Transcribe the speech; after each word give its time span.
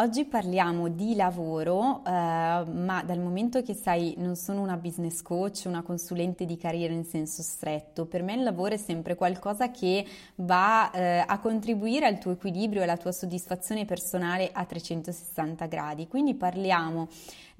Oggi 0.00 0.26
parliamo 0.26 0.86
di 0.86 1.16
lavoro, 1.16 2.04
eh, 2.06 2.10
ma 2.10 3.02
dal 3.04 3.18
momento 3.18 3.62
che 3.62 3.74
sai, 3.74 4.14
non 4.18 4.36
sono 4.36 4.60
una 4.60 4.76
business 4.76 5.22
coach, 5.22 5.62
una 5.64 5.82
consulente 5.82 6.44
di 6.44 6.56
carriera 6.56 6.94
in 6.94 7.04
senso 7.04 7.42
stretto, 7.42 8.06
per 8.06 8.22
me 8.22 8.34
il 8.34 8.44
lavoro 8.44 8.74
è 8.74 8.76
sempre 8.76 9.16
qualcosa 9.16 9.72
che 9.72 10.06
va 10.36 10.92
eh, 10.92 11.24
a 11.26 11.40
contribuire 11.40 12.06
al 12.06 12.20
tuo 12.20 12.30
equilibrio 12.30 12.78
e 12.78 12.84
alla 12.84 12.96
tua 12.96 13.10
soddisfazione 13.10 13.86
personale 13.86 14.50
a 14.52 14.64
360 14.64 15.66
gradi. 15.66 16.06
Quindi 16.06 16.36
parliamo 16.36 17.08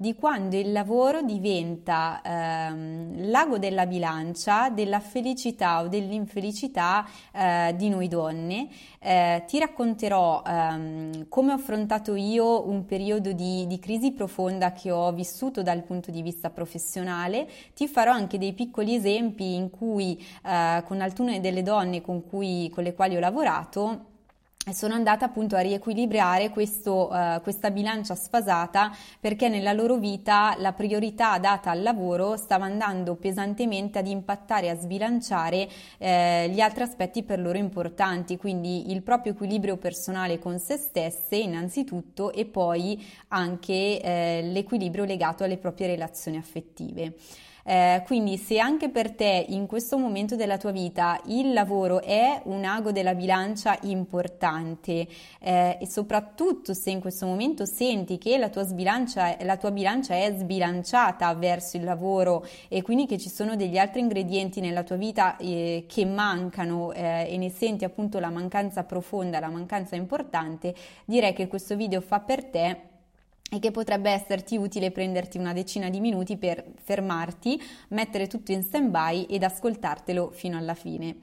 di 0.01 0.15
quando 0.15 0.55
il 0.55 0.71
lavoro 0.71 1.21
diventa 1.23 2.21
ehm, 2.23 3.29
l'ago 3.29 3.57
della 3.57 3.85
bilancia 3.85 4.69
della 4.69 5.01
felicità 5.01 5.81
o 5.81 5.89
dell'infelicità 5.89 7.05
eh, 7.33 7.73
di 7.75 7.89
noi 7.89 8.07
donne. 8.07 8.69
Eh, 8.97 9.43
ti 9.45 9.59
racconterò 9.59 10.41
ehm, 10.45 11.27
come 11.27 11.51
ho 11.51 11.55
affrontato 11.55 12.15
io 12.15 12.65
un 12.69 12.85
periodo 12.85 13.33
di, 13.33 13.67
di, 13.67 13.77
crisi 13.79 14.13
profonda 14.13 14.71
che 14.71 14.89
ho 14.89 15.11
vissuto 15.11 15.63
dal 15.63 15.83
punto 15.83 16.11
di 16.11 16.21
vista 16.21 16.49
professionale. 16.49 17.45
Ti 17.75 17.85
farò 17.89 18.13
anche 18.13 18.37
dei 18.37 18.53
piccoli 18.53 18.95
esempi 18.95 19.55
in 19.55 19.69
cui 19.69 20.17
eh, 20.45 20.81
con 20.85 21.01
alcune 21.01 21.41
delle 21.41 21.61
donne 21.61 21.99
con, 21.99 22.25
cui, 22.25 22.71
con 22.73 22.85
le 22.85 22.93
quali 22.93 23.17
ho 23.17 23.19
lavorato 23.19 24.05
sono 24.73 24.93
andata 24.93 25.25
appunto 25.25 25.55
a 25.55 25.61
riequilibrare 25.61 26.49
questo, 26.49 27.09
uh, 27.09 27.41
questa 27.41 27.71
bilancia 27.71 28.13
sfasata 28.13 28.95
perché 29.19 29.47
nella 29.47 29.73
loro 29.73 29.95
vita 29.97 30.55
la 30.57 30.73
priorità 30.73 31.39
data 31.39 31.71
al 31.71 31.81
lavoro 31.81 32.35
stava 32.37 32.65
andando 32.65 33.15
pesantemente 33.15 33.99
ad 33.99 34.07
impattare 34.07 34.69
a 34.69 34.75
sbilanciare 34.75 35.67
eh, 35.97 36.49
gli 36.49 36.59
altri 36.59 36.83
aspetti 36.83 37.23
per 37.23 37.39
loro 37.39 37.57
importanti, 37.57 38.37
quindi 38.37 38.91
il 38.91 39.01
proprio 39.01 39.31
equilibrio 39.31 39.77
personale 39.77 40.39
con 40.39 40.59
se 40.59 40.77
stesse 40.77 41.37
innanzitutto 41.37 42.31
e 42.31 42.45
poi 42.45 43.03
anche 43.29 44.01
eh, 44.01 44.41
l'equilibrio 44.43 45.05
legato 45.05 45.43
alle 45.43 45.57
proprie 45.57 45.87
relazioni 45.87 46.37
affettive. 46.37 47.13
Eh, 47.69 48.01
quindi 48.07 48.37
se 48.37 48.57
anche 48.57 48.89
per 48.89 49.11
te 49.11 49.45
in 49.49 49.67
questo 49.67 49.99
momento 49.99 50.35
della 50.35 50.57
tua 50.57 50.71
vita 50.71 51.21
il 51.25 51.53
lavoro 51.53 52.01
è 52.01 52.41
un 52.45 52.65
ago 52.65 52.91
della 52.91 53.13
bilancia 53.13 53.77
importante 53.83 55.07
eh, 55.39 55.77
e 55.79 55.85
soprattutto 55.85 56.73
se 56.73 56.89
in 56.89 56.99
questo 56.99 57.27
momento 57.27 57.65
senti 57.65 58.17
che 58.17 58.39
la 58.39 58.49
tua, 58.49 58.65
la 59.41 59.57
tua 59.57 59.69
bilancia 59.69 60.15
è 60.15 60.33
sbilanciata 60.35 61.31
verso 61.35 61.77
il 61.77 61.83
lavoro 61.83 62.43
e 62.69 62.81
quindi 62.81 63.05
che 63.05 63.19
ci 63.19 63.29
sono 63.29 63.55
degli 63.55 63.77
altri 63.77 63.99
ingredienti 63.99 64.61
nella 64.61 64.81
tua 64.81 64.95
vita 64.95 65.37
eh, 65.37 65.85
che 65.87 66.05
mancano 66.05 66.91
eh, 66.91 67.27
e 67.29 67.37
ne 67.37 67.51
senti 67.51 67.85
appunto 67.85 68.17
la 68.17 68.31
mancanza 68.31 68.83
profonda, 68.83 69.39
la 69.39 69.49
mancanza 69.49 69.95
importante, 69.95 70.73
direi 71.05 71.33
che 71.33 71.47
questo 71.47 71.75
video 71.75 72.01
fa 72.01 72.19
per 72.19 72.45
te 72.45 72.88
e 73.49 73.59
che 73.59 73.71
potrebbe 73.71 74.11
esserti 74.11 74.57
utile 74.57 74.91
prenderti 74.91 75.37
una 75.37 75.53
decina 75.53 75.89
di 75.89 75.99
minuti 75.99 76.37
per 76.37 76.63
fermarti, 76.83 77.61
mettere 77.89 78.27
tutto 78.27 78.51
in 78.51 78.63
stand-by 78.63 79.25
ed 79.25 79.43
ascoltartelo 79.43 80.31
fino 80.31 80.57
alla 80.57 80.75
fine. 80.75 81.15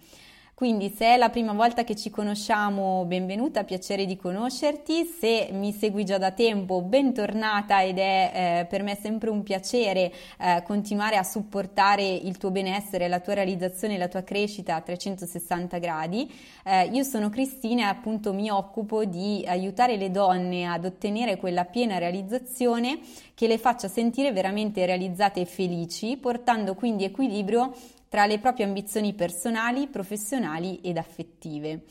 Quindi 0.56 0.88
se 0.88 1.04
è 1.04 1.16
la 1.18 1.28
prima 1.28 1.52
volta 1.52 1.84
che 1.84 1.94
ci 1.94 2.08
conosciamo, 2.08 3.04
benvenuta, 3.04 3.64
piacere 3.64 4.06
di 4.06 4.16
conoscerti. 4.16 5.04
Se 5.04 5.50
mi 5.52 5.70
segui 5.70 6.02
già 6.02 6.16
da 6.16 6.30
tempo, 6.30 6.80
bentornata 6.80 7.82
ed 7.82 7.98
è 7.98 8.30
eh, 8.62 8.64
per 8.64 8.82
me 8.82 8.96
sempre 8.98 9.28
un 9.28 9.42
piacere 9.42 10.10
eh, 10.40 10.62
continuare 10.64 11.18
a 11.18 11.22
supportare 11.24 12.06
il 12.06 12.38
tuo 12.38 12.50
benessere, 12.50 13.06
la 13.06 13.20
tua 13.20 13.34
realizzazione, 13.34 13.98
la 13.98 14.08
tua 14.08 14.22
crescita 14.22 14.76
a 14.76 14.80
360 14.80 15.76
gradi. 15.76 16.34
Eh, 16.64 16.84
io 16.84 17.02
sono 17.02 17.28
Cristina 17.28 17.82
e 17.82 17.88
appunto 17.88 18.32
mi 18.32 18.48
occupo 18.48 19.04
di 19.04 19.44
aiutare 19.46 19.98
le 19.98 20.10
donne 20.10 20.64
ad 20.64 20.86
ottenere 20.86 21.36
quella 21.36 21.66
piena 21.66 21.98
realizzazione 21.98 23.00
che 23.34 23.46
le 23.46 23.58
faccia 23.58 23.88
sentire 23.88 24.32
veramente 24.32 24.86
realizzate 24.86 25.42
e 25.42 25.44
felici, 25.44 26.16
portando 26.16 26.74
quindi 26.74 27.04
equilibrio 27.04 27.74
tra 28.08 28.26
le 28.26 28.38
proprie 28.38 28.64
ambizioni 28.64 29.14
personali, 29.14 29.88
professionali 29.88 30.80
ed 30.82 30.96
affettive. 30.96 31.84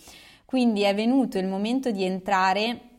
Quindi 0.45 0.81
è 0.83 0.93
venuto 0.95 1.37
il 1.37 1.47
momento 1.47 1.91
di 1.91 2.03
entrare 2.03 2.94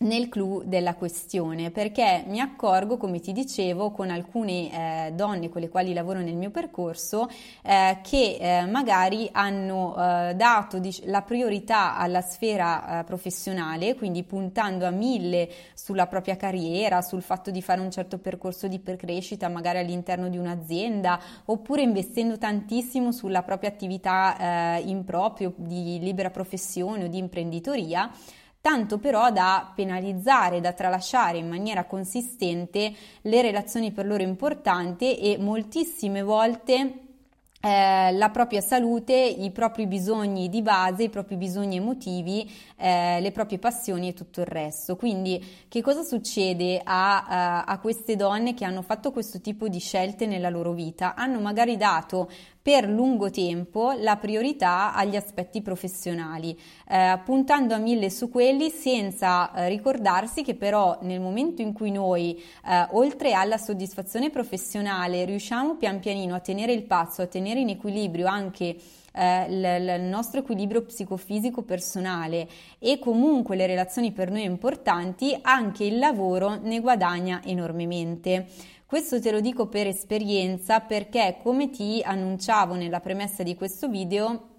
nel 0.00 0.28
clou 0.28 0.62
della 0.64 0.94
questione 0.94 1.70
perché 1.70 2.24
mi 2.26 2.40
accorgo, 2.40 2.96
come 2.96 3.20
ti 3.20 3.32
dicevo, 3.32 3.90
con 3.90 4.08
alcune 4.08 5.08
eh, 5.08 5.12
donne 5.12 5.48
con 5.50 5.60
le 5.60 5.68
quali 5.68 5.92
lavoro 5.92 6.20
nel 6.20 6.36
mio 6.36 6.50
percorso 6.50 7.28
eh, 7.62 7.98
che 8.02 8.38
eh, 8.40 8.66
magari 8.66 9.28
hanno 9.32 9.94
eh, 9.96 10.34
dato 10.34 10.78
dic- 10.78 11.02
la 11.04 11.20
priorità 11.22 11.96
alla 11.96 12.22
sfera 12.22 13.00
eh, 13.00 13.04
professionale, 13.04 13.94
quindi 13.94 14.22
puntando 14.22 14.86
a 14.86 14.90
mille 14.90 15.50
sulla 15.74 16.06
propria 16.06 16.36
carriera, 16.36 17.02
sul 17.02 17.22
fatto 17.22 17.50
di 17.50 17.60
fare 17.60 17.80
un 17.80 17.90
certo 17.90 18.18
percorso 18.18 18.68
di 18.68 18.80
crescita 18.82 19.48
magari 19.48 19.78
all'interno 19.78 20.28
di 20.28 20.38
un'azienda 20.38 21.20
oppure 21.46 21.82
investendo 21.82 22.38
tantissimo 22.38 23.12
sulla 23.12 23.42
propria 23.42 23.68
attività 23.68 24.78
eh, 24.78 24.80
in 24.86 25.04
proprio 25.04 25.52
di 25.56 25.98
libera 26.00 26.30
professione 26.30 27.04
o 27.04 27.08
di 27.08 27.18
imprenditoria 27.18 28.10
tanto 28.60 28.98
però 28.98 29.30
da 29.30 29.72
penalizzare, 29.74 30.60
da 30.60 30.72
tralasciare 30.72 31.38
in 31.38 31.48
maniera 31.48 31.84
consistente 31.84 32.92
le 33.22 33.42
relazioni 33.42 33.92
per 33.92 34.06
loro 34.06 34.22
importanti 34.22 35.18
e 35.18 35.38
moltissime 35.38 36.22
volte 36.22 37.08
eh, 37.62 38.12
la 38.12 38.30
propria 38.30 38.62
salute, 38.62 39.14
i 39.14 39.50
propri 39.50 39.86
bisogni 39.86 40.48
di 40.48 40.62
base, 40.62 41.04
i 41.04 41.08
propri 41.10 41.36
bisogni 41.36 41.76
emotivi, 41.76 42.50
eh, 42.76 43.20
le 43.20 43.32
proprie 43.32 43.58
passioni 43.58 44.08
e 44.08 44.14
tutto 44.14 44.40
il 44.40 44.46
resto. 44.46 44.96
Quindi 44.96 45.44
che 45.68 45.82
cosa 45.82 46.02
succede 46.02 46.80
a, 46.82 47.26
a, 47.26 47.64
a, 47.64 47.78
queste 47.78 48.16
donne 48.16 48.54
che 48.54 48.64
hanno 48.64 48.80
fatto 48.80 49.10
questo 49.12 49.40
tipo 49.40 49.68
di 49.68 49.78
scelte 49.78 50.26
nella 50.26 50.48
loro 50.48 50.72
vita? 50.72 51.14
Hanno 51.14 51.38
magari 51.38 51.76
dato 51.76 52.30
per 52.62 52.86
lungo 52.86 53.30
tempo 53.30 53.92
la 53.92 54.16
priorità 54.16 54.94
agli 54.94 55.16
aspetti 55.16 55.62
professionali, 55.62 56.58
eh, 56.88 57.18
puntando 57.24 57.74
a 57.74 57.78
mille 57.78 58.10
su 58.10 58.30
quelli 58.30 58.68
senza 58.68 59.52
eh, 59.54 59.68
ricordarsi 59.68 60.42
che 60.42 60.54
però 60.54 60.98
nel 61.02 61.20
momento 61.20 61.62
in 61.62 61.72
cui 61.72 61.90
noi, 61.90 62.38
eh, 62.66 62.86
oltre 62.90 63.32
alla 63.32 63.56
soddisfazione 63.56 64.30
professionale, 64.30 65.24
riusciamo 65.24 65.76
pian 65.76 66.00
pianino 66.00 66.34
a 66.34 66.40
tenere 66.40 66.72
il 66.72 66.82
passo, 66.82 67.22
a 67.22 67.26
tenere 67.26 67.60
in 67.60 67.70
equilibrio 67.70 68.26
anche 68.26 68.76
eh, 69.12 69.46
il 69.48 70.02
nostro 70.02 70.40
equilibrio 70.40 70.82
psicofisico 70.82 71.62
personale 71.62 72.48
e 72.78 72.98
comunque 72.98 73.56
le 73.56 73.66
relazioni 73.66 74.12
per 74.12 74.30
noi 74.30 74.44
importanti, 74.44 75.36
anche 75.40 75.84
il 75.84 75.98
lavoro 75.98 76.58
ne 76.60 76.80
guadagna 76.80 77.40
enormemente. 77.44 78.46
Questo 78.86 79.20
te 79.20 79.30
lo 79.30 79.40
dico 79.40 79.68
per 79.68 79.86
esperienza 79.86 80.80
perché 80.80 81.38
come 81.40 81.70
ti 81.70 82.02
annunciavo 82.04 82.74
nella 82.74 82.98
premessa 82.98 83.44
di 83.44 83.54
questo 83.54 83.88
video, 83.88 84.49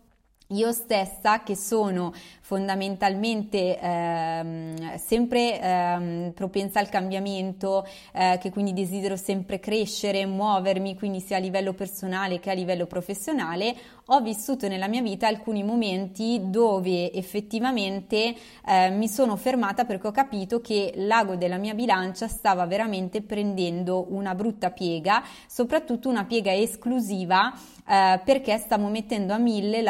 io 0.52 0.72
stessa 0.72 1.44
che 1.44 1.56
sono 1.56 2.14
fondamentalmente 2.52 3.80
ehm, 3.80 4.98
sempre 4.98 5.62
ehm, 5.62 6.32
propensa 6.34 6.80
al 6.80 6.90
cambiamento, 6.90 7.88
eh, 8.12 8.38
che 8.42 8.50
quindi 8.50 8.74
desidero 8.74 9.16
sempre 9.16 9.62
crescere, 9.62 10.26
muovermi, 10.26 10.98
quindi 10.98 11.22
sia 11.22 11.38
a 11.38 11.40
livello 11.40 11.74
personale 11.74 12.40
che 12.40 12.50
a 12.50 12.54
livello 12.54 12.88
professionale, 12.88 13.74
ho 14.08 14.20
vissuto 14.20 14.68
nella 14.68 14.90
mia 14.90 15.02
vita 15.02 15.28
alcuni 15.28 15.64
momenti 15.64 16.42
dove 16.50 17.14
effettivamente 17.14 18.36
eh, 18.68 18.90
mi 18.90 19.08
sono 19.08 19.38
fermata 19.38 19.86
perché 19.86 20.08
ho 20.08 20.12
capito 20.12 20.60
che 20.60 20.92
l'ago 20.96 21.38
della 21.38 21.58
mia 21.58 21.74
bilancia 21.74 22.28
stava 22.28 22.66
veramente 22.66 23.22
prendendo 23.22 24.08
una 24.10 24.36
brutta 24.36 24.72
piega, 24.72 25.24
soprattutto 25.48 26.10
una 26.10 26.26
piega 26.26 26.54
esclusiva 26.54 27.54
eh, 27.88 28.20
perché 28.24 28.58
stavo 28.58 28.88
mettendo 28.88 29.34
a 29.34 29.38
mille 29.38 29.82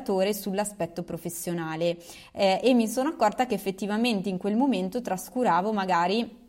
l'acceleratore 0.00 0.32
sull'aspetto 0.34 1.02
professionale. 1.02 1.98
Eh, 2.32 2.60
e 2.62 2.74
mi 2.74 2.88
sono 2.88 3.10
accorta 3.10 3.46
che 3.46 3.54
effettivamente 3.54 4.28
in 4.28 4.38
quel 4.38 4.56
momento 4.56 5.00
trascuravo 5.00 5.72
magari 5.72 6.39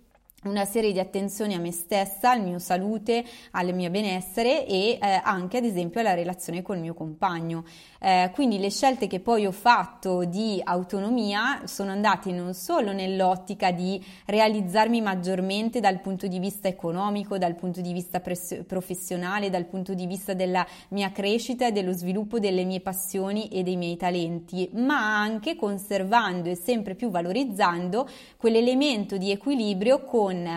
una 0.44 0.66
serie 0.66 0.92
di 0.92 1.00
attenzioni 1.00 1.54
a 1.54 1.60
me 1.60 1.72
stessa, 1.72 2.32
al 2.32 2.42
mio 2.42 2.58
salute, 2.58 3.24
al 3.52 3.76
mio 3.76 3.92
benessere 3.92 4.66
e 4.66 4.98
eh, 5.00 5.22
anche 5.24 5.58
ad 5.58 5.66
esempio 5.66 6.00
alla 6.00 6.16
relazione 6.16 6.64
col 6.64 6.80
mio 6.80 6.96
compagno. 6.96 7.64
Eh, 8.00 8.32
quindi 8.34 8.58
le 8.58 8.72
scelte 8.72 9.06
che 9.06 9.20
poi 9.20 9.46
ho 9.46 9.52
fatto 9.52 10.24
di 10.24 10.60
autonomia 10.64 11.62
sono 11.66 11.92
andate 11.92 12.32
non 12.32 12.56
solo 12.56 12.92
nell'ottica 12.92 13.72
di 13.72 14.04
realizzarmi 14.26 15.00
maggiormente 15.02 15.80
dal 15.80 16.02
punto 16.02 16.26
di 16.26 16.40
vista 16.40 16.68
economico, 16.68 17.38
dal 17.38 17.54
punto 17.54 17.80
di 17.82 17.94
vista 17.94 18.20
pres- 18.20 18.64
professionale, 18.66 19.52
dal 19.52 19.66
punto 19.66 19.94
di 19.94 20.08
vista 20.08 20.34
della 20.34 20.66
mia 20.90 21.12
crescita 21.12 21.68
e 21.68 21.72
dello 21.72 21.92
sviluppo 21.94 22.40
delle 22.40 22.64
mie 22.64 22.80
passioni 22.82 23.48
e 23.50 23.62
dei 23.62 23.76
miei 23.76 23.98
talenti, 23.98 24.68
ma 24.74 25.20
anche 25.20 25.56
conservando 25.56 26.50
e 26.50 26.56
sempre 26.56 26.96
più 26.96 27.12
valorizzando 27.12 28.10
quell'elemento 28.38 29.18
di 29.18 29.30
equilibrio 29.30 30.04
con 30.04 30.31
con 30.32 30.48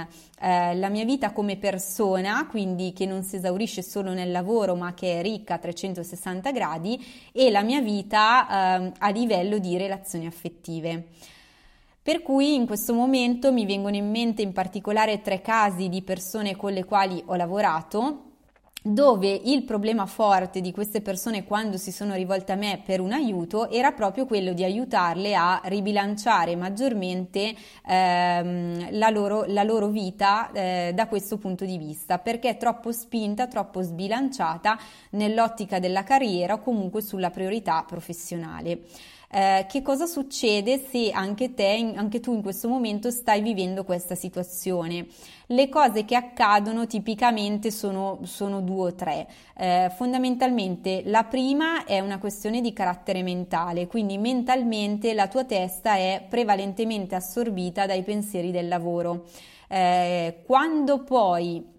eh, 0.40 0.74
la 0.76 0.88
mia 0.88 1.04
vita 1.04 1.32
come 1.32 1.56
persona, 1.56 2.46
quindi 2.46 2.92
che 2.92 3.06
non 3.06 3.24
si 3.24 3.36
esaurisce 3.36 3.82
solo 3.82 4.12
nel 4.12 4.30
lavoro 4.30 4.76
ma 4.76 4.94
che 4.94 5.18
è 5.18 5.22
ricca 5.22 5.54
a 5.54 5.58
360 5.58 6.52
gradi, 6.52 7.04
e 7.32 7.50
la 7.50 7.62
mia 7.62 7.80
vita 7.80 8.46
eh, 8.46 8.92
a 8.96 9.08
livello 9.10 9.58
di 9.58 9.76
relazioni 9.76 10.26
affettive. 10.26 11.08
Per 12.00 12.22
cui 12.22 12.54
in 12.54 12.66
questo 12.66 12.94
momento 12.94 13.50
mi 13.52 13.66
vengono 13.66 13.96
in 13.96 14.10
mente 14.10 14.42
in 14.42 14.52
particolare 14.52 15.22
tre 15.22 15.40
casi 15.40 15.88
di 15.88 16.02
persone 16.02 16.54
con 16.54 16.72
le 16.72 16.84
quali 16.84 17.20
ho 17.24 17.34
lavorato 17.34 18.33
dove 18.86 19.31
il 19.31 19.64
problema 19.64 20.04
forte 20.04 20.60
di 20.60 20.70
queste 20.70 21.00
persone 21.00 21.44
quando 21.44 21.78
si 21.78 21.90
sono 21.90 22.12
rivolte 22.12 22.52
a 22.52 22.56
me 22.56 22.82
per 22.84 23.00
un 23.00 23.12
aiuto 23.12 23.70
era 23.70 23.92
proprio 23.92 24.26
quello 24.26 24.52
di 24.52 24.62
aiutarle 24.62 25.34
a 25.34 25.62
ribilanciare 25.64 26.54
maggiormente 26.54 27.54
ehm, 27.86 28.88
la, 28.90 29.08
loro, 29.08 29.44
la, 29.46 29.62
loro, 29.62 29.88
vita 29.88 30.52
eh, 30.52 30.92
da 30.94 31.06
questo 31.08 31.38
punto 31.38 31.64
di 31.64 31.78
vista, 31.78 32.19
perché 32.19 32.50
è 32.50 32.56
troppo 32.58 32.92
spinta, 32.92 33.46
troppo 33.46 33.81
sbilanciata 33.81 34.78
nell'ottica 35.12 35.78
della 35.78 36.02
carriera 36.02 36.52
o 36.52 36.60
comunque 36.60 37.00
sulla 37.00 37.31
priorità 37.31 37.82
professionale. 37.86 38.81
Eh, 39.36 39.66
che 39.69 39.82
cosa 39.82 40.06
succede 40.06 40.78
se 40.78 41.10
anche 41.10 41.54
te, 41.54 41.92
anche 41.96 42.20
tu 42.20 42.32
in 42.32 42.40
questo 42.40 42.69
momento 42.69 43.10
stai 43.10 43.42
vivendo 43.42 43.82
questa 43.82 44.14
situazione? 44.14 45.08
Le 45.46 45.69
cose 45.69 46.04
che 46.04 46.14
accadono 46.14 46.86
tipicamente 46.86 47.72
sono, 47.72 48.20
sono 48.22 48.60
due 48.60 48.90
o 48.90 48.94
tre. 48.94 49.26
Eh, 49.56 49.90
fondamentalmente 49.96 51.02
la 51.06 51.25
prima 51.25 51.84
è 51.84 51.98
una 51.98 52.20
questione 52.20 52.60
di 52.60 52.72
carattere 52.72 53.25
mentale, 53.25 53.88
quindi 53.88 54.19
mentalmente 54.19 55.14
la 55.14 55.26
tua 55.26 55.42
testa 55.42 55.96
è 55.96 56.25
prevalentemente 56.28 57.16
assorbita 57.16 57.86
dai 57.86 58.04
pensieri 58.04 58.52
del 58.52 58.69
lavoro. 58.69 59.25
Eh, 59.69 60.42
quando 60.46 61.02
poi 61.02 61.72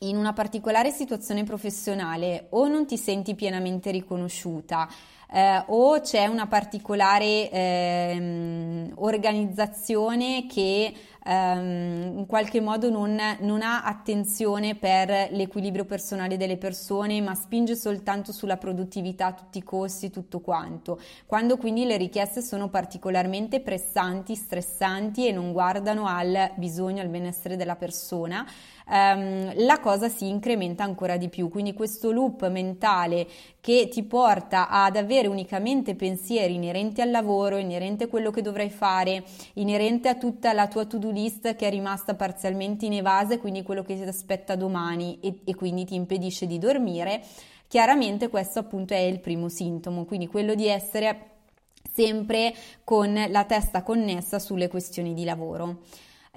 in 0.00 0.16
una 0.16 0.32
particolare 0.32 0.92
situazione 0.92 1.42
professionale 1.42 2.46
o 2.50 2.68
non 2.68 2.86
ti 2.86 2.96
senti 2.96 3.34
pienamente 3.34 3.90
riconosciuta, 3.90 4.88
eh, 5.32 5.64
o 5.66 6.00
c'è 6.00 6.26
una 6.26 6.46
particolare 6.46 7.50
eh, 7.50 8.92
organizzazione 8.94 10.46
che 10.46 10.92
ehm, 11.24 12.18
in 12.18 12.26
qualche 12.26 12.60
modo 12.60 12.88
non, 12.88 13.20
non, 13.40 13.62
ha 13.62 13.82
attenzione 13.82 14.76
per 14.76 15.28
l'equilibrio 15.32 15.84
personale 15.84 16.36
delle 16.36 16.56
persone, 16.56 17.20
ma 17.20 17.34
spinge 17.34 17.74
soltanto 17.74 18.32
sulla 18.32 18.56
produttività 18.56 19.32
tutti 19.32 19.58
i 19.58 19.64
costi, 19.64 20.10
tutto 20.10 20.40
quanto. 20.40 21.00
Quando 21.26 21.56
quindi 21.56 21.84
le 21.84 21.96
richieste 21.96 22.40
sono 22.40 22.68
particolarmente 22.68 23.60
pressanti, 23.60 24.36
stressanti 24.36 25.26
e 25.26 25.32
non 25.32 25.52
guardano 25.52 26.06
al 26.06 26.52
bisogno, 26.54 27.02
al 27.02 27.08
benessere 27.08 27.56
della 27.56 27.76
persona, 27.76 28.46
ehm, 28.88 29.64
la 29.64 29.80
cosa 29.80 30.08
si 30.08 30.28
incrementa 30.28 30.84
ancora 30.84 31.16
di 31.16 31.28
più. 31.28 31.48
Quindi 31.48 31.72
questo 31.72 32.10
loop 32.10 32.48
mentale 32.48 33.26
che 33.60 33.88
ti 33.88 34.02
porta 34.04 34.68
ad 34.68 34.96
avere 34.96 35.28
unicamente 35.28 35.94
pensieri 35.94 36.54
inerenti 36.54 37.00
al 37.00 37.10
lavoro, 37.10 37.56
inerente 37.56 38.04
a 38.04 38.08
quello 38.08 38.30
che 38.30 38.42
dovrai 38.42 38.70
fare, 38.70 39.24
inerente 39.54 40.08
a 40.08 40.16
tutta 40.16 40.52
la 40.52 40.68
tua 40.68 40.84
to-do 40.84 41.10
list 41.10 41.56
che 41.56 41.66
è 41.66 41.70
rimasta 41.70 42.14
parzialmente 42.14 42.86
inevasa, 42.86 43.38
quindi 43.38 43.62
quello 43.62 43.82
che 43.82 43.96
ti 43.96 44.02
aspetta 44.02 44.54
domani 44.56 45.18
e, 45.20 45.40
e 45.44 45.54
quindi 45.54 45.84
ti 45.84 45.94
impedisce 45.94 46.46
di 46.46 46.58
dormire. 46.58 47.22
Chiaramente 47.68 48.28
questo 48.28 48.60
appunto 48.60 48.94
è 48.94 48.98
il 48.98 49.18
primo 49.18 49.48
sintomo, 49.48 50.04
quindi 50.04 50.28
quello 50.28 50.54
di 50.54 50.68
essere 50.68 51.30
sempre 51.92 52.54
con 52.84 53.12
la 53.28 53.44
testa 53.44 53.82
connessa 53.82 54.38
sulle 54.38 54.68
questioni 54.68 55.14
di 55.14 55.24
lavoro. 55.24 55.80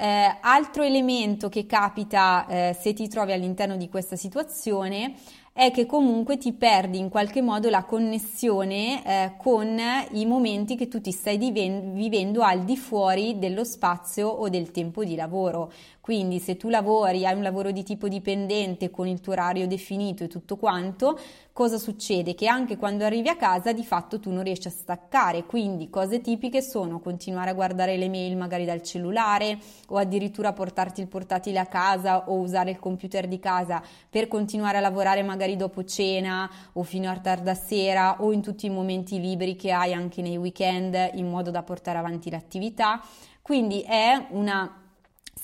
Eh, 0.01 0.38
altro 0.40 0.84
elemento 0.84 1.50
che 1.50 1.66
capita 1.66 2.48
eh, 2.48 2.78
se 2.80 2.94
ti 2.94 3.10
trovi 3.10 3.34
all'interno 3.34 3.75
di 3.75 3.90
questa 3.90 4.16
situazione 4.16 5.16
è 5.51 5.72
che 5.72 5.86
comunque 5.86 6.38
ti 6.38 6.54
perdi 6.54 7.00
in 7.00 7.10
qualche 7.10 7.42
modo 7.42 7.69
la 7.69 7.84
connessione 7.84 9.06
eh, 9.06 9.34
con 9.36 9.78
i 10.12 10.25
momenti 10.25 10.78
che 10.78 10.88
tu 10.88 11.01
ti 11.01 11.12
stai 11.12 11.38
diven- 11.38 11.94
vivendo 11.94 12.44
al 12.44 12.63
di 12.63 12.78
fuori 12.78 13.40
dello 13.40 13.66
spazio 13.66 14.30
o 14.30 14.48
del 14.48 14.72
tempo 14.72 15.04
di 15.04 15.16
lavoro. 15.16 15.69
Quindi 16.10 16.40
se 16.40 16.58
tu 16.58 16.70
lavori, 16.70 17.24
hai 17.28 17.36
un 17.36 17.44
lavoro 17.44 17.70
di 17.70 17.84
tipo 17.84 18.08
dipendente 18.08 18.90
con 18.90 19.06
il 19.06 19.22
tuo 19.22 19.34
orario 19.34 19.68
definito 19.68 20.24
e 20.24 20.28
tutto 20.28 20.58
quanto, 20.58 21.20
cosa 21.54 21.78
succede? 21.78 22.34
Che 22.34 22.48
anche 22.48 22.78
quando 22.78 23.06
arrivi 23.06 23.30
a 23.30 23.36
casa 23.36 23.74
di 23.74 23.84
fatto 23.84 24.20
tu 24.20 24.32
non 24.32 24.42
riesci 24.42 24.68
a 24.68 24.72
staccare, 24.72 25.44
quindi 25.46 25.92
cose 25.92 26.20
tipiche 26.20 26.64
sono 26.64 27.00
continuare 27.00 27.52
a 27.52 27.54
guardare 27.54 27.96
le 27.96 28.10
mail 28.10 28.36
magari 28.38 28.66
dal 28.66 28.82
cellulare 28.82 29.60
o 29.90 29.98
addirittura 29.98 30.52
portarti 30.52 31.00
il 31.00 31.08
portatile 31.08 31.60
a 31.60 31.68
casa 31.68 32.28
o 32.28 32.40
usare 32.40 32.72
il 32.72 32.80
computer 32.80 33.28
di 33.28 33.38
casa 33.38 33.80
per 34.10 34.28
continuare 34.28 34.80
a 34.80 34.82
lavorare 34.82 35.22
magari 35.22 35.56
dopo 35.58 35.84
cena 35.84 36.50
o 36.74 36.82
fino 36.82 37.08
a 37.12 37.20
tarda 37.20 37.54
sera 37.54 38.24
o 38.24 38.32
in 38.32 38.42
tutti 38.42 38.66
i 38.66 38.72
momenti 38.72 39.20
liberi 39.20 39.56
che 39.56 39.72
hai 39.72 39.94
anche 39.94 40.24
nei 40.24 40.38
weekend 40.38 41.12
in 41.14 41.30
modo 41.30 41.52
da 41.52 41.62
portare 41.62 42.00
avanti 42.00 42.32
l'attività. 42.32 43.00
Quindi 43.44 43.82
è 43.82 44.26
una 44.32 44.88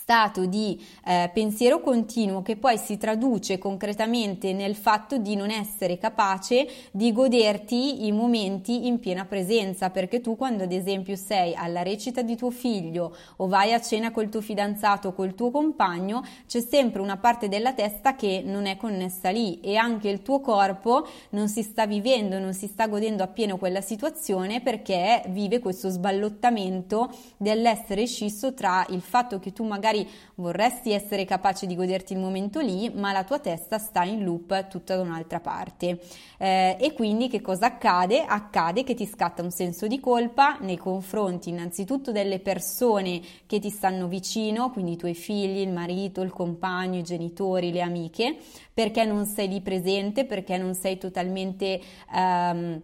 stato 0.06 0.46
di 0.46 0.80
eh, 1.04 1.31
pensiero 1.34 1.81
continuo 1.81 2.44
che 2.44 2.57
poi 2.57 2.78
si 2.78 2.96
traduce 2.96 3.57
concretamente 3.57 4.54
nel 4.54 4.75
fatto 4.75 5.18
di 5.18 5.36
non 5.36 5.50
essere 5.50 5.98
capace 5.98 6.68
di 6.92 7.12
goderti 7.12 8.06
i 8.06 8.12
momenti 8.12 8.86
in 8.86 9.00
piena 9.00 9.25
presenza, 9.25 9.90
perché 9.90 10.22
tu 10.22 10.36
quando 10.36 10.62
ad 10.62 10.72
esempio 10.72 11.16
sei 11.16 11.56
alla 11.56 11.81
recita 11.81 12.22
di 12.22 12.36
tuo 12.36 12.52
figlio 12.52 13.16
o 13.38 13.48
vai 13.48 13.74
a 13.74 13.81
cena 13.81 14.12
col 14.12 14.30
tuo 14.30 14.42
fidanzato 14.42 15.07
o 15.07 15.13
col 15.13 15.34
tuo 15.34 15.50
compagno, 15.50 16.24
c'è 16.46 16.62
sempre 16.62 17.02
una 17.02 17.18
parte 17.18 17.48
della 17.48 17.74
testa 17.74 18.16
che 18.16 18.44
non 18.46 18.68
è 18.68 18.78
connessa 18.78 19.31
lì 19.31 19.60
e 19.60 19.75
anche 19.75 20.10
il 20.10 20.22
tuo 20.22 20.40
corpo 20.40 21.07
non 21.31 21.48
si 21.48 21.63
sta 21.63 21.88
vivendo, 21.88 22.38
non 22.38 22.54
si 22.54 22.68
sta 22.68 22.88
godendo 22.88 23.24
appieno 23.24 23.57
quella 23.57 23.81
situazione 23.81 24.62
perché 24.62 25.24
vive 25.30 25.57
questo 25.57 25.90
sballottamento 25.90 27.12
dell'essere 27.38 28.06
scisso 28.06 28.54
tra 28.54 28.85
il 28.90 29.02
fatto 29.02 29.40
che 29.40 29.52
tu 29.52 29.64
magari 29.64 29.94
magari 29.95 30.07
vorresti 30.35 30.92
essere 30.92 31.23
capace 31.23 31.66
di 31.66 31.75
goderti 31.75 32.14
il 32.14 32.19
momento 32.19 32.59
lì, 32.59 32.92
ma 32.94 33.14
la 33.14 33.23
tua 33.23 33.40
testa 33.40 33.78
sta 33.78 34.04
in 34.04 34.23
loop 34.23 34.68
tutta 34.68 34.95
da 34.95 35.02
un'altra 35.02 35.40
parte. 35.40 36.02
Eh, 36.37 36.75
e 36.80 36.94
quindi 36.94 37.30
che 37.30 37.42
cosa 37.42 37.68
accade? 37.68 38.25
Accade 38.25 38.83
che 38.83 38.94
ti 38.94 39.06
scatta 39.06 39.42
un 39.42 39.52
senso 39.52 39.87
di 39.87 39.99
colpa 39.99 40.57
nei 40.59 40.78
confronti 40.78 41.49
innanzitutto 41.49 42.11
delle 42.11 42.40
persone 42.40 43.21
che 43.45 43.59
ti 43.59 43.69
stanno 43.69 44.07
vicino, 44.07 44.71
quindi 44.71 44.94
i 44.94 44.97
tuoi 44.97 45.16
figli, 45.16 45.59
il 45.59 45.71
marito, 45.71 46.21
il 46.21 46.31
compagno, 46.31 46.99
i 46.99 47.04
genitori, 47.04 47.71
le 47.71 47.81
amiche, 47.81 48.35
perché 48.73 49.06
non 49.06 49.25
sei 49.25 49.47
lì 49.47 49.61
presente, 49.61 50.25
perché 50.25 50.57
non 50.57 50.73
sei 50.73 50.97
totalmente... 50.97 51.81
Um, 52.14 52.81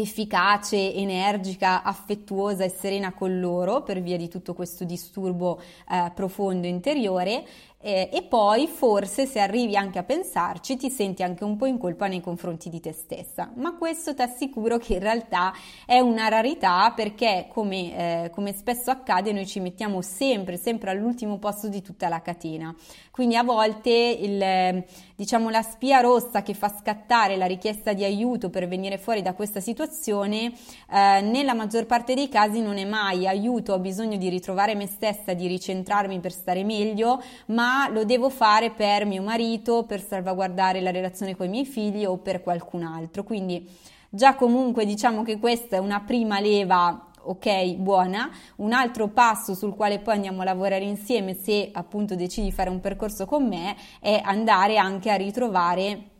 efficace, 0.00 0.94
energica, 0.94 1.82
affettuosa 1.82 2.64
e 2.64 2.68
serena 2.68 3.12
con 3.12 3.40
loro 3.40 3.82
per 3.82 4.00
via 4.00 4.16
di 4.16 4.28
tutto 4.28 4.54
questo 4.54 4.84
disturbo 4.84 5.60
eh, 5.90 6.10
profondo 6.14 6.66
interiore 6.66 7.44
eh, 7.78 8.08
e 8.12 8.22
poi 8.22 8.66
forse 8.66 9.26
se 9.26 9.38
arrivi 9.38 9.76
anche 9.76 9.98
a 9.98 10.02
pensarci 10.02 10.76
ti 10.76 10.90
senti 10.90 11.22
anche 11.22 11.44
un 11.44 11.56
po' 11.56 11.66
in 11.66 11.78
colpa 11.78 12.06
nei 12.06 12.20
confronti 12.20 12.68
di 12.68 12.80
te 12.80 12.92
stessa, 12.92 13.52
ma 13.56 13.76
questo 13.76 14.14
ti 14.14 14.22
assicuro 14.22 14.78
che 14.78 14.94
in 14.94 15.00
realtà 15.00 15.52
è 15.84 15.98
una 15.98 16.28
rarità 16.28 16.92
perché 16.96 17.46
come, 17.48 18.24
eh, 18.24 18.30
come 18.30 18.54
spesso 18.54 18.90
accade 18.90 19.32
noi 19.32 19.46
ci 19.46 19.60
mettiamo 19.60 20.00
sempre, 20.00 20.56
sempre 20.56 20.90
all'ultimo 20.90 21.38
posto 21.38 21.68
di 21.68 21.82
tutta 21.82 22.08
la 22.08 22.22
catena, 22.22 22.74
quindi 23.10 23.36
a 23.36 23.42
volte 23.42 23.90
il, 23.90 24.84
diciamo, 25.14 25.50
la 25.50 25.62
spia 25.62 26.00
rossa 26.00 26.42
che 26.42 26.54
fa 26.54 26.68
scattare 26.68 27.36
la 27.36 27.46
richiesta 27.46 27.92
di 27.92 28.04
aiuto 28.04 28.50
per 28.50 28.66
venire 28.68 28.98
fuori 28.98 29.22
da 29.22 29.34
questa 29.34 29.60
situazione 29.60 30.52
eh, 30.90 31.20
nella 31.20 31.54
maggior 31.54 31.86
parte 31.86 32.14
dei 32.14 32.28
casi 32.28 32.60
non 32.60 32.78
è 32.78 32.84
mai 32.84 33.26
aiuto, 33.26 33.74
ho 33.74 33.78
bisogno 33.78 34.16
di 34.16 34.28
ritrovare 34.28 34.74
me 34.74 34.86
stessa, 34.86 35.34
di 35.34 35.46
ricentrarmi 35.46 36.20
per 36.20 36.32
stare 36.32 36.64
meglio, 36.64 37.22
ma 37.46 37.65
lo 37.90 38.04
devo 38.04 38.30
fare 38.30 38.70
per 38.70 39.04
mio 39.06 39.22
marito, 39.22 39.84
per 39.84 40.00
salvaguardare 40.00 40.80
la 40.80 40.90
relazione 40.90 41.36
con 41.36 41.46
i 41.46 41.50
miei 41.50 41.66
figli 41.66 42.04
o 42.04 42.18
per 42.18 42.42
qualcun 42.42 42.82
altro. 42.82 43.22
Quindi 43.22 43.68
già 44.08 44.34
comunque 44.34 44.84
diciamo 44.84 45.22
che 45.22 45.38
questa 45.38 45.76
è 45.76 45.78
una 45.78 46.00
prima 46.00 46.40
leva 46.40 47.10
ok, 47.26 47.74
buona. 47.74 48.30
Un 48.56 48.72
altro 48.72 49.08
passo 49.08 49.54
sul 49.54 49.74
quale 49.74 49.98
poi 49.98 50.14
andiamo 50.14 50.42
a 50.42 50.44
lavorare 50.44 50.84
insieme 50.84 51.34
se 51.34 51.70
appunto 51.72 52.14
decidi 52.14 52.48
di 52.48 52.52
fare 52.52 52.70
un 52.70 52.80
percorso 52.80 53.26
con 53.26 53.46
me 53.46 53.76
è 54.00 54.20
andare 54.24 54.78
anche 54.78 55.10
a 55.10 55.16
ritrovare 55.16 56.10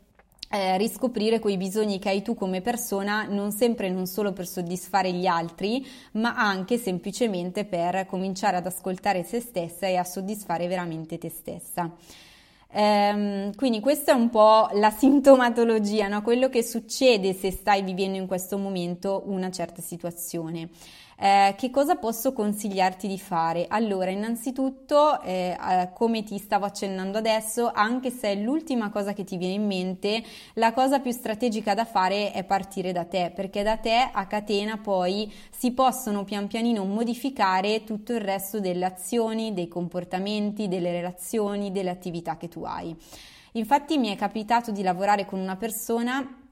eh, 0.49 0.77
riscoprire 0.79 1.39
quei 1.39 1.57
bisogni 1.57 1.99
che 1.99 2.09
hai 2.09 2.23
tu 2.23 2.35
come 2.35 2.61
persona, 2.61 3.25
non 3.25 3.53
sempre 3.53 3.91
non 3.91 4.07
solo 4.07 4.33
per 4.33 4.47
soddisfare 4.47 5.13
gli 5.13 5.27
altri, 5.27 5.87
ma 6.13 6.35
anche 6.37 6.79
semplicemente 6.79 7.65
per 7.65 8.07
cominciare 8.07 8.57
ad 8.57 8.67
ascoltare 8.67 9.23
se 9.23 9.41
stessa 9.41 9.87
e 9.87 9.97
a 9.97 10.05
soddisfare 10.05 10.67
veramente 10.69 11.19
te 11.19 11.31
stessa. 11.31 11.93
Ehm, 12.73 13.55
quindi 13.55 13.81
questa 13.81 14.13
è 14.13 14.15
un 14.15 14.29
po' 14.29 14.69
la 14.73 14.91
sintomatologia, 14.91 16.09
no? 16.09 16.23
quello 16.23 16.49
che 16.49 16.63
succede 16.63 17.33
se 17.33 17.51
stai 17.51 17.83
vivendo 17.83 18.19
in 18.19 18.27
questo 18.27 18.59
momento 18.59 19.23
una 19.27 19.51
certa 19.51 19.81
situazione. 19.81 20.69
Eh, 21.19 21.55
che 21.57 21.71
cosa 21.71 21.97
posso 21.97 22.35
consigliarti 22.35 23.09
di 23.09 23.19
fare? 23.19 23.67
Allora, 23.69 24.11
innanzitutto, 24.11 25.21
eh, 25.23 25.57
eh, 25.59 25.91
come 25.95 26.23
ti 26.23 26.37
stavo 26.37 26.67
accennando 26.67 27.17
adesso, 27.17 27.71
anche 27.73 28.11
se 28.11 28.33
è 28.33 28.35
l'ultima 28.35 28.91
cosa 28.91 29.15
che 29.15 29.25
ti 29.25 29.39
viene 29.39 29.55
in 29.55 29.67
mente, 29.67 30.23
la 30.55 30.75
cosa 30.75 31.01
più 31.01 31.13
strategica 31.13 31.73
da 31.73 31.87
fare 31.87 32.33
è 32.33 32.45
partire 32.45 32.93
da 32.93 33.05
te, 33.07 33.33
perché 33.35 33.63
da 33.63 33.79
te 33.79 34.11
a 34.13 34.27
catena 34.27 34.77
poi 34.77 35.33
si 35.51 35.73
possono 35.73 36.25
pian 36.25 36.49
pianino 36.49 36.85
modificare 36.85 37.83
tutto 37.85 38.13
il 38.13 38.21
resto 38.21 38.61
delle 38.61 38.85
azioni, 38.85 39.55
dei 39.55 39.69
comportamenti, 39.69 40.69
delle 40.69 40.93
relazioni, 40.93 41.73
delle 41.73 41.91
attività 41.91 42.37
che 42.37 42.49
tu 42.49 42.63
hai. 42.65 42.95
Infatti 43.53 43.97
mi 43.97 44.09
è 44.09 44.17
capitato 44.17 44.71
di 44.71 44.83
lavorare 44.83 45.25
con 45.25 45.39
una 45.39 45.57
persona 45.57 46.46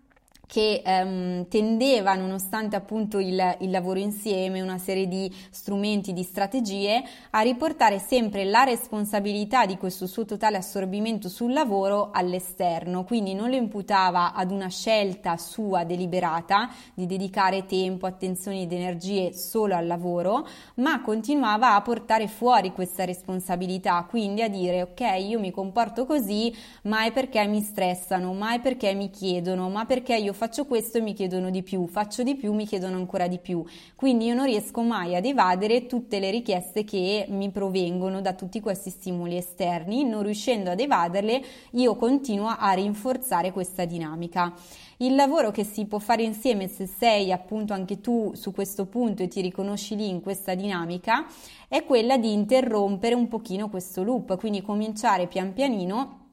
che 0.47 0.83
ehm, 0.85 1.49
tendeva, 1.49 2.15
nonostante 2.15 2.77
appunto 2.77 3.19
il, 3.19 3.57
il, 3.61 3.71
lavoro 3.71 3.99
insieme, 3.99 4.61
una 4.61 4.79
serie 4.79 5.09
di 5.09 5.33
strumenti, 5.51 6.13
di 6.13 6.23
strategie, 6.23 7.03
a 7.31 7.41
riportare 7.41 7.99
sempre 7.99 8.45
la 8.45 8.65
responsabilità 8.65 9.67
di 9.67 9.77
questo 9.77 10.07
suo 10.07 10.25
totale 10.25 10.57
assorbimento 10.57 11.29
sul 11.29 11.53
lavoro 11.53 12.11
all'esterno, 12.13 13.05
quindi 13.05 13.35
non 13.35 13.49
lo 13.49 13.57
imputava 13.57 14.35
ad 14.35 14.51
una 14.51 14.69
scelta 14.69 15.37
sua 15.37 15.85
deliberata 15.85 16.71
di 16.95 17.07
dedicare 17.07 17.67
tempo, 17.67 18.07
attenzioni 18.07 18.63
ed 18.63 18.73
energie 18.73 19.33
solo 19.33 19.75
al 19.75 19.87
lavoro, 19.87 20.47
ma 20.77 21.01
continuava 21.01 21.75
a 21.75 21.83
portare 21.83 22.29
fuori 22.29 22.73
questa 22.73 23.05
responsabilità, 23.05 24.07
quindi 24.09 24.43
a 24.43 24.49
dire 24.49 24.83
ok, 24.83 25.01
io 25.19 25.41
mi 25.41 25.51
comporto 25.51 26.05
così, 26.07 26.55
ma 26.83 27.05
è 27.05 27.13
perché 27.13 27.47
mi 27.47 27.61
stressano, 27.63 28.33
ma 28.35 28.55
è 28.55 28.61
perché 28.61 28.93
mi 28.95 29.11
chiedono, 29.11 29.69
ma 29.71 29.85
perché 29.87 30.17
io 30.17 30.33
faccio 30.35 30.67
questo 30.67 30.99
e 30.99 31.01
mi 31.01 31.15
chiedono 31.15 31.49
di 31.49 31.63
più, 31.63 31.87
faccio 31.87 32.23
di 32.23 32.35
più, 32.35 32.53
mi 32.53 32.67
chiedono 32.67 32.97
ancora 32.97 33.27
di 33.27 33.39
più. 33.39 33.65
Quindi 33.95 34.27
io 34.27 34.35
non 34.35 34.45
riesco 34.45 34.83
mai 34.83 35.17
ad 35.17 35.25
evadere 35.25 35.87
tutte 35.87 36.19
le 36.19 36.31
richieste 36.31 36.85
che 36.85 37.25
mi 37.31 37.51
provengono 37.51 38.21
da 38.21 38.35
tutti 38.35 38.61
questi 38.61 38.91
stimoli 38.91 39.37
esterni, 39.37 40.05
non 40.05 40.23
riuscendo 40.23 40.71
ad 40.71 40.81
evaderle, 40.81 41.43
io 41.71 41.97
continuo 41.97 42.49
a 42.49 42.73
rinforzare 42.73 43.53
questa 43.53 43.85
dinamica. 43.85 44.53
Il 44.99 45.15
lavoro 45.15 45.51
che 45.51 45.65
si 45.65 45.87
può 45.87 45.99
fare 45.99 46.23
insieme 46.23 46.69
se 46.69 46.87
sei 46.87 47.33
appunto 47.33 47.73
anche 47.73 48.01
tu 48.01 48.33
su 48.35 48.53
questo 48.53 48.87
punto 48.87 49.23
e 49.23 49.29
ti 49.29 49.41
riconosci 49.41 49.97
lì 49.97 50.09
in 50.09 50.21
questa 50.21 50.55
dinamica 50.55 51.27
è 51.69 51.85
quella 51.85 52.17
di 52.17 52.33
interrompere 52.33 53.15
un 53.15 53.27
pochino 53.27 53.69
questo 53.69 54.05
loop, 54.05 54.37
quindi 54.39 54.63
cominciare 54.63 55.27
pian 55.27 55.53
pianino 55.53 56.24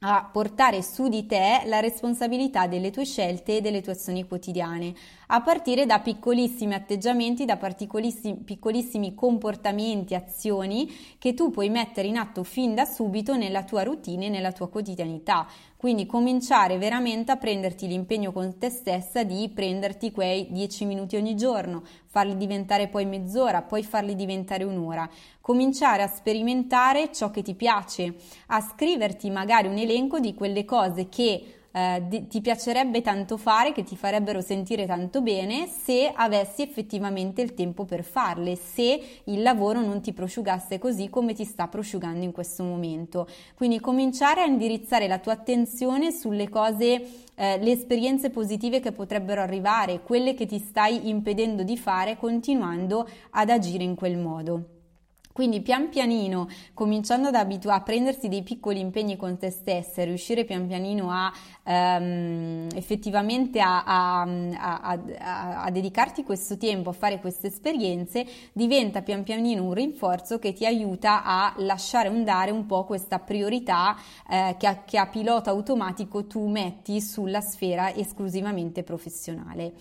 a 0.00 0.28
portare 0.30 0.82
su 0.82 1.08
di 1.08 1.24
te 1.24 1.62
la 1.64 1.80
responsabilità 1.80 2.66
delle 2.66 2.90
tue 2.90 3.06
scelte 3.06 3.56
e 3.56 3.60
delle 3.62 3.80
tue 3.80 3.92
azioni 3.92 4.26
quotidiane, 4.26 4.94
a 5.28 5.40
partire 5.40 5.86
da 5.86 6.00
piccolissimi 6.00 6.74
atteggiamenti, 6.74 7.46
da 7.46 7.56
piccolissimi, 7.56 8.36
piccolissimi 8.36 9.14
comportamenti, 9.14 10.14
azioni 10.14 11.16
che 11.18 11.32
tu 11.32 11.50
puoi 11.50 11.70
mettere 11.70 12.08
in 12.08 12.18
atto 12.18 12.44
fin 12.44 12.74
da 12.74 12.84
subito 12.84 13.36
nella 13.36 13.64
tua 13.64 13.84
routine, 13.84 14.28
nella 14.28 14.52
tua 14.52 14.68
quotidianità. 14.68 15.46
Quindi 15.76 16.06
cominciare 16.06 16.78
veramente 16.78 17.32
a 17.32 17.36
prenderti 17.36 17.86
l'impegno 17.86 18.32
con 18.32 18.58
te 18.58 18.70
stessa 18.70 19.24
di 19.24 19.50
prenderti 19.54 20.10
quei 20.10 20.46
10 20.50 20.86
minuti 20.86 21.16
ogni 21.16 21.36
giorno, 21.36 21.82
farli 22.06 22.36
diventare 22.36 22.88
poi 22.88 23.04
mezz'ora, 23.04 23.62
poi 23.62 23.84
farli 23.84 24.14
diventare 24.14 24.64
un'ora. 24.64 25.08
Cominciare 25.40 26.02
a 26.02 26.08
sperimentare 26.08 27.12
ciò 27.12 27.30
che 27.30 27.42
ti 27.42 27.54
piace, 27.54 28.16
a 28.46 28.60
scriverti 28.60 29.30
magari 29.30 29.68
un 29.68 29.76
elenco 29.76 30.18
di 30.18 30.34
quelle 30.34 30.64
cose 30.64 31.08
che 31.08 31.55
eh, 31.76 32.02
di, 32.08 32.26
ti 32.26 32.40
piacerebbe 32.40 33.02
tanto 33.02 33.36
fare, 33.36 33.72
che 33.72 33.82
ti 33.82 33.96
farebbero 33.96 34.40
sentire 34.40 34.86
tanto 34.86 35.20
bene 35.20 35.66
se 35.66 36.10
avessi 36.14 36.62
effettivamente 36.62 37.42
il 37.42 37.52
tempo 37.52 37.84
per 37.84 38.02
farle, 38.02 38.56
se 38.56 38.98
il 39.24 39.42
lavoro 39.42 39.82
non 39.82 40.00
ti 40.00 40.14
prosciugasse 40.14 40.78
così 40.78 41.10
come 41.10 41.34
ti 41.34 41.44
sta 41.44 41.68
prosciugando 41.68 42.24
in 42.24 42.32
questo 42.32 42.64
momento. 42.64 43.28
Quindi 43.54 43.78
cominciare 43.78 44.40
a 44.40 44.46
indirizzare 44.46 45.06
la 45.06 45.18
tua 45.18 45.34
attenzione 45.34 46.12
sulle 46.12 46.48
cose 46.48 47.24
eh, 47.34 47.58
le 47.58 47.70
esperienze 47.72 48.30
positive 48.30 48.80
che 48.80 48.92
potrebbero 48.92 49.42
arrivare, 49.42 50.00
quelle 50.00 50.32
che 50.32 50.46
ti 50.46 50.58
stai 50.58 51.10
impedendo 51.10 51.62
di 51.62 51.76
fare 51.76 52.16
continuando 52.16 53.06
ad 53.32 53.50
agire 53.50 53.84
in 53.84 53.94
quel 53.94 54.16
modo. 54.16 54.75
Quindi 55.36 55.60
pian 55.60 55.90
pianino, 55.90 56.48
cominciando 56.72 57.28
ad 57.28 57.34
abituare 57.34 57.80
a 57.80 57.82
prendersi 57.82 58.28
dei 58.28 58.42
piccoli 58.42 58.80
impegni 58.80 59.18
con 59.18 59.36
te 59.36 59.50
stessa, 59.50 60.02
riuscire 60.02 60.46
pian 60.46 60.66
pianino 60.66 61.10
a 61.10 61.30
um, 61.62 62.66
effettivamente 62.74 63.60
a, 63.60 63.84
a, 63.84 64.22
a, 64.22 65.62
a, 65.64 65.70
dedicarti 65.70 66.22
questo 66.22 66.56
tempo, 66.56 66.88
a 66.88 66.94
fare 66.94 67.20
queste 67.20 67.48
esperienze, 67.48 68.24
diventa 68.54 69.02
pian 69.02 69.24
pianino 69.24 69.62
un 69.62 69.74
rinforzo 69.74 70.38
che 70.38 70.54
ti 70.54 70.64
aiuta 70.64 71.22
a 71.22 71.52
lasciare 71.58 72.08
andare 72.08 72.50
un 72.50 72.64
po' 72.64 72.86
questa 72.86 73.18
priorità 73.18 73.94
eh, 74.30 74.56
che, 74.58 74.84
che 74.86 74.96
a 74.96 75.06
pilota 75.06 75.50
automatico 75.50 76.26
tu 76.26 76.46
metti 76.46 76.98
sulla 77.02 77.42
sfera 77.42 77.94
esclusivamente 77.94 78.82
professionale. 78.82 79.74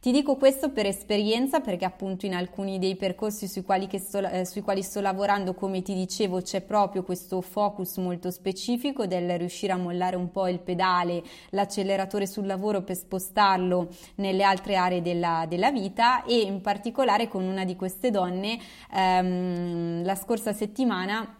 Ti 0.00 0.12
dico 0.12 0.36
questo 0.36 0.70
per 0.70 0.86
esperienza 0.86 1.60
perché 1.60 1.84
appunto 1.84 2.24
in 2.24 2.34
alcuni 2.34 2.78
dei 2.78 2.96
percorsi 2.96 3.46
sui 3.46 3.62
quali, 3.62 3.86
sto, 3.98 4.26
eh, 4.26 4.46
sui 4.46 4.62
quali 4.62 4.80
sto 4.80 5.02
lavorando, 5.02 5.52
come 5.52 5.82
ti 5.82 5.92
dicevo, 5.92 6.40
c'è 6.40 6.62
proprio 6.62 7.02
questo 7.02 7.42
focus 7.42 7.98
molto 7.98 8.30
specifico 8.30 9.06
del 9.06 9.36
riuscire 9.36 9.74
a 9.74 9.76
mollare 9.76 10.16
un 10.16 10.30
po' 10.30 10.48
il 10.48 10.58
pedale, 10.58 11.22
l'acceleratore 11.50 12.26
sul 12.26 12.46
lavoro 12.46 12.80
per 12.80 12.96
spostarlo 12.96 13.88
nelle 14.14 14.42
altre 14.42 14.76
aree 14.76 15.02
della, 15.02 15.44
della 15.46 15.70
vita 15.70 16.24
e 16.24 16.40
in 16.40 16.62
particolare 16.62 17.28
con 17.28 17.44
una 17.44 17.66
di 17.66 17.76
queste 17.76 18.10
donne 18.10 18.58
ehm, 18.90 20.02
la 20.02 20.14
scorsa 20.14 20.54
settimana 20.54 21.39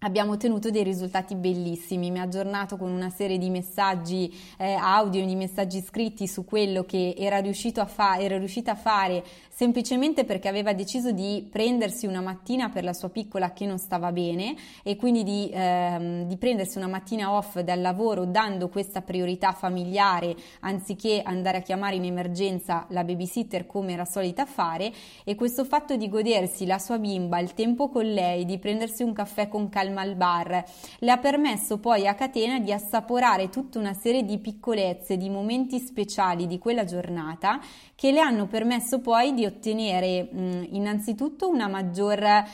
abbiamo 0.00 0.32
ottenuto 0.32 0.70
dei 0.70 0.82
risultati 0.82 1.34
bellissimi. 1.34 2.10
Mi 2.10 2.18
ha 2.18 2.22
aggiornato 2.22 2.76
con 2.76 2.90
una 2.90 3.10
serie 3.10 3.38
di 3.38 3.50
messaggi 3.50 4.32
eh, 4.58 4.74
audio, 4.74 5.24
di 5.24 5.34
messaggi 5.34 5.80
scritti 5.80 6.26
su 6.26 6.44
quello 6.44 6.84
che 6.84 7.14
era, 7.16 7.38
riuscito 7.38 7.80
a 7.80 7.86
fa- 7.86 8.18
era 8.18 8.38
riuscita 8.38 8.72
a 8.72 8.76
fare 8.76 9.24
semplicemente 9.56 10.26
perché 10.26 10.48
aveva 10.48 10.74
deciso 10.74 11.12
di 11.12 11.48
prendersi 11.50 12.04
una 12.04 12.20
mattina 12.20 12.68
per 12.68 12.84
la 12.84 12.92
sua 12.92 13.08
piccola 13.08 13.54
che 13.54 13.64
non 13.64 13.78
stava 13.78 14.12
bene 14.12 14.54
e 14.82 14.96
quindi 14.96 15.22
di, 15.22 15.48
ehm, 15.50 16.24
di 16.24 16.36
prendersi 16.36 16.76
una 16.76 16.88
mattina 16.88 17.32
off 17.32 17.60
dal 17.60 17.80
lavoro 17.80 18.26
dando 18.26 18.68
questa 18.68 19.00
priorità 19.00 19.52
familiare 19.52 20.36
anziché 20.60 21.22
andare 21.24 21.56
a 21.56 21.60
chiamare 21.62 21.94
in 21.96 22.04
emergenza 22.04 22.84
la 22.90 23.02
babysitter 23.02 23.64
come 23.64 23.94
era 23.94 24.04
solita 24.04 24.44
fare 24.44 24.92
e 25.24 25.34
questo 25.36 25.64
fatto 25.64 25.96
di 25.96 26.10
godersi 26.10 26.66
la 26.66 26.78
sua 26.78 26.98
bimba, 26.98 27.38
il 27.38 27.54
tempo 27.54 27.88
con 27.88 28.04
lei, 28.04 28.44
di 28.44 28.58
prendersi 28.58 29.04
un 29.04 29.14
caffè 29.14 29.48
con 29.48 29.70
calma 29.70 30.02
al 30.02 30.16
bar, 30.16 30.64
le 30.98 31.10
ha 31.10 31.16
permesso 31.16 31.78
poi 31.78 32.06
a 32.06 32.14
catena 32.14 32.60
di 32.60 32.72
assaporare 32.72 33.48
tutta 33.48 33.78
una 33.78 33.94
serie 33.94 34.22
di 34.22 34.36
piccolezze, 34.36 35.16
di 35.16 35.30
momenti 35.30 35.78
speciali 35.78 36.46
di 36.46 36.58
quella 36.58 36.84
giornata 36.84 37.58
che 37.94 38.12
le 38.12 38.20
hanno 38.20 38.46
permesso 38.46 39.00
poi 39.00 39.32
di 39.32 39.44
ottenere 39.46 40.28
mh, 40.30 40.68
innanzitutto 40.70 41.48
una 41.48 41.68
maggior 41.68 42.22
eh, 42.22 42.44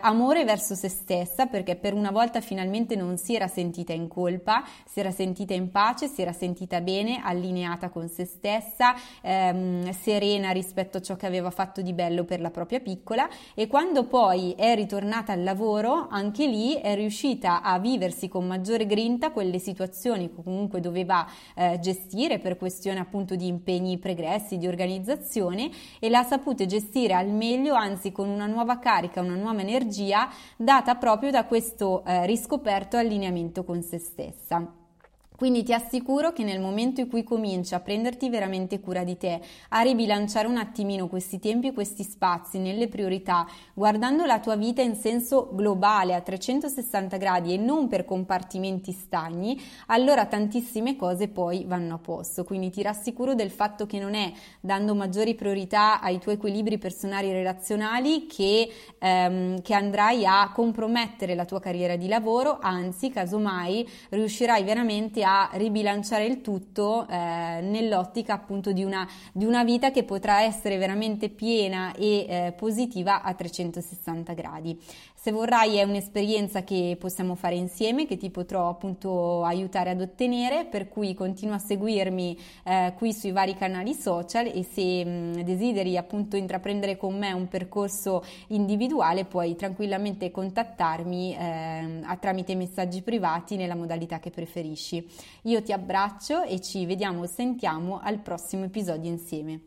amore 0.00 0.44
verso 0.44 0.74
se 0.74 0.88
stessa 0.88 1.46
perché 1.46 1.76
per 1.76 1.94
una 1.94 2.10
volta 2.10 2.40
finalmente 2.40 2.96
non 2.96 3.16
si 3.16 3.34
era 3.34 3.48
sentita 3.48 3.92
in 3.92 4.08
colpa, 4.08 4.64
si 4.86 5.00
era 5.00 5.10
sentita 5.10 5.54
in 5.54 5.70
pace, 5.70 6.08
si 6.08 6.22
era 6.22 6.32
sentita 6.32 6.80
bene, 6.80 7.20
allineata 7.22 7.88
con 7.88 8.08
se 8.08 8.24
stessa, 8.24 8.94
ehm, 9.22 9.90
serena 9.92 10.50
rispetto 10.50 10.98
a 10.98 11.02
ciò 11.02 11.16
che 11.16 11.26
aveva 11.26 11.50
fatto 11.50 11.82
di 11.82 11.92
bello 11.92 12.24
per 12.24 12.40
la 12.40 12.50
propria 12.50 12.80
piccola. 12.80 13.28
E 13.54 13.66
quando 13.66 14.04
poi 14.04 14.54
è 14.56 14.74
ritornata 14.74 15.32
al 15.32 15.42
lavoro 15.42 16.06
anche 16.10 16.46
lì 16.46 16.74
è 16.74 16.94
riuscita 16.94 17.62
a 17.62 17.78
viversi 17.78 18.28
con 18.28 18.46
maggiore 18.46 18.86
grinta 18.86 19.30
quelle 19.30 19.58
situazioni 19.58 20.28
che 20.28 20.42
comunque 20.42 20.80
doveva 20.80 21.26
eh, 21.54 21.78
gestire 21.80 22.38
per 22.38 22.56
questione 22.56 23.00
appunto 23.00 23.34
di 23.34 23.46
impegni 23.46 23.98
pregressi, 23.98 24.58
di 24.58 24.66
organizzazione 24.66 25.70
e 25.98 26.08
l'ha 26.08 26.22
saputo 26.34 26.66
gestire 26.66 27.14
al 27.14 27.28
meglio, 27.28 27.74
anzi 27.74 28.10
con 28.10 28.28
una 28.28 28.46
nuova 28.46 28.78
carica, 28.78 29.20
una 29.20 29.36
nuova 29.36 29.60
energia 29.60 30.28
data 30.56 30.96
proprio 30.96 31.30
da 31.30 31.44
questo 31.44 32.04
eh, 32.04 32.26
riscoperto 32.26 32.96
allineamento 32.96 33.62
con 33.62 33.82
se 33.82 33.98
stessa. 33.98 34.83
Quindi 35.36 35.64
ti 35.64 35.72
assicuro 35.72 36.32
che 36.32 36.44
nel 36.44 36.60
momento 36.60 37.00
in 37.00 37.08
cui 37.08 37.24
cominci 37.24 37.74
a 37.74 37.80
prenderti 37.80 38.28
veramente 38.28 38.78
cura 38.78 39.02
di 39.02 39.16
te, 39.16 39.40
a 39.70 39.80
ribilanciare 39.80 40.46
un 40.46 40.58
attimino 40.58 41.08
questi 41.08 41.40
tempi, 41.40 41.72
questi 41.72 42.04
spazi 42.04 42.58
nelle 42.58 42.86
priorità, 42.86 43.44
guardando 43.74 44.24
la 44.26 44.38
tua 44.38 44.54
vita 44.54 44.80
in 44.80 44.94
senso 44.94 45.50
globale 45.52 46.14
a 46.14 46.20
360 46.20 47.16
gradi 47.16 47.52
e 47.52 47.56
non 47.56 47.88
per 47.88 48.04
compartimenti 48.04 48.92
stagni, 48.92 49.60
allora 49.86 50.26
tantissime 50.26 50.94
cose 50.94 51.26
poi 51.26 51.64
vanno 51.64 51.96
a 51.96 51.98
posto. 51.98 52.44
Quindi 52.44 52.70
ti 52.70 52.82
rassicuro 52.82 53.34
del 53.34 53.50
fatto 53.50 53.86
che 53.86 53.98
non 53.98 54.14
è 54.14 54.32
dando 54.60 54.94
maggiori 54.94 55.34
priorità 55.34 56.00
ai 56.00 56.20
tuoi 56.20 56.36
equilibri 56.36 56.78
personali 56.78 57.30
e 57.30 57.32
relazionali 57.32 58.26
che, 58.26 58.70
ehm, 58.98 59.62
che 59.62 59.74
andrai 59.74 60.24
a 60.26 60.52
compromettere 60.52 61.34
la 61.34 61.44
tua 61.44 61.58
carriera 61.58 61.96
di 61.96 62.06
lavoro, 62.06 62.58
anzi, 62.60 63.10
casomai 63.10 63.84
riuscirai 64.10 64.62
veramente 64.62 65.22
a 65.23 65.23
ribilanciare 65.52 66.24
il 66.26 66.40
tutto 66.40 67.06
eh, 67.08 67.60
nell'ottica 67.62 68.34
appunto 68.34 68.72
di 68.72 68.84
una, 68.84 69.08
di 69.32 69.44
una, 69.44 69.64
vita 69.64 69.90
che 69.90 70.04
potrà 70.04 70.42
essere 70.42 70.76
veramente 70.76 71.28
piena 71.28 71.94
e 71.94 72.26
eh, 72.28 72.54
positiva 72.56 73.22
a 73.22 73.34
360 73.34 74.32
gradi. 74.34 74.78
Se 75.24 75.32
vorrai 75.32 75.76
è 75.76 75.84
un'esperienza 75.84 76.64
che 76.64 76.98
possiamo 77.00 77.34
fare 77.34 77.54
insieme, 77.54 78.04
che 78.04 78.18
ti 78.18 78.28
potrò 78.28 78.68
appunto 78.68 79.42
aiutare 79.42 79.88
ad 79.88 80.02
ottenere, 80.02 80.66
per 80.66 80.88
cui 80.88 81.14
continua 81.14 81.54
a 81.54 81.58
seguirmi 81.58 82.38
eh, 82.64 82.92
qui 82.94 83.14
sui 83.14 83.32
vari 83.32 83.54
canali 83.54 83.94
social 83.94 84.44
e 84.44 84.62
se 84.70 85.02
mh, 85.02 85.42
desideri 85.42 85.96
appunto 85.96 86.36
intraprendere 86.36 86.98
con 86.98 87.16
me 87.16 87.32
un 87.32 87.48
percorso 87.48 88.22
individuale 88.48 89.24
puoi 89.24 89.56
tranquillamente 89.56 90.30
contattarmi 90.30 91.34
eh, 91.34 92.02
tramite 92.20 92.54
messaggi 92.54 93.02
privati 93.02 93.56
nella 93.56 93.74
modalità 93.74 94.18
che 94.18 94.30
preferisci. 94.30 95.06
Io 95.42 95.62
ti 95.62 95.72
abbraccio 95.72 96.42
e 96.42 96.60
ci 96.60 96.86
vediamo, 96.86 97.22
o 97.22 97.26
sentiamo 97.26 98.00
al 98.02 98.18
prossimo 98.18 98.64
episodio 98.64 99.10
insieme. 99.10 99.60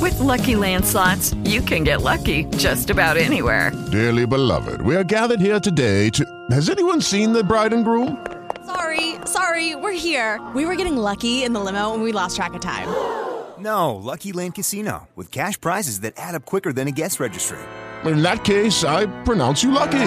With 0.00 0.18
lucky 0.18 0.54
landslots, 0.54 1.34
you 1.44 1.60
can 1.62 1.84
get 1.84 2.02
lucky 2.02 2.44
just 2.56 2.90
about 2.90 3.16
anywhere. 3.16 3.70
Dearly 3.90 4.26
beloved, 4.26 4.80
we 4.82 4.96
are 4.96 5.04
gathered 5.04 5.40
here 5.40 5.60
today 5.60 6.10
to. 6.10 6.24
Has 6.50 6.70
anyone 6.70 7.00
seen 7.00 7.32
the 7.32 7.44
bride 7.44 7.72
and 7.72 7.84
groom? 7.84 8.16
Sorry, 8.64 9.16
sorry, 9.24 9.74
we're 9.74 9.92
here. 9.92 10.40
We 10.54 10.64
were 10.64 10.76
getting 10.76 10.96
lucky 10.96 11.42
in 11.44 11.52
the 11.52 11.60
limo 11.60 11.92
and 11.92 12.02
we 12.02 12.12
lost 12.12 12.36
track 12.36 12.54
of 12.54 12.60
time. 12.60 12.88
No, 13.58 13.94
Lucky 13.96 14.32
Land 14.32 14.54
Casino, 14.54 15.08
with 15.14 15.30
cash 15.30 15.60
prizes 15.60 16.00
that 16.00 16.14
add 16.16 16.34
up 16.34 16.46
quicker 16.46 16.72
than 16.72 16.88
a 16.88 16.92
guest 16.92 17.20
registry. 17.20 17.58
In 18.04 18.22
that 18.22 18.42
case, 18.44 18.84
I 18.84 19.06
pronounce 19.24 19.62
you 19.62 19.70
lucky. 19.70 20.06